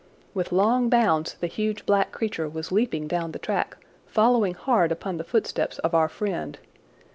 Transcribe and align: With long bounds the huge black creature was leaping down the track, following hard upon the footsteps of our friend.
With 0.33 0.51
long 0.51 0.89
bounds 0.89 1.35
the 1.35 1.45
huge 1.45 1.85
black 1.85 2.11
creature 2.11 2.49
was 2.49 2.71
leaping 2.71 3.07
down 3.07 3.33
the 3.33 3.37
track, 3.37 3.77
following 4.07 4.55
hard 4.55 4.91
upon 4.91 5.17
the 5.17 5.23
footsteps 5.23 5.77
of 5.77 5.93
our 5.93 6.09
friend. 6.09 6.57